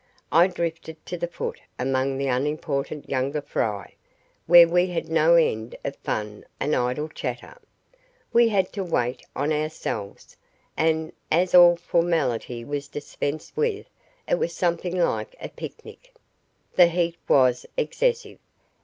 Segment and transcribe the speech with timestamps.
[0.31, 3.93] I drifted to the foot among the unimportant younger fry,
[4.47, 7.59] where we had no end of fun and idle chatter.
[8.33, 10.37] We had to wait on ourselves,
[10.75, 13.85] and as all formality was dispensed with,
[14.27, 16.15] it was something like a picnic.
[16.73, 18.39] The heat was excessive.